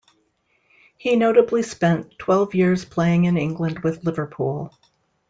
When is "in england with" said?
3.25-4.03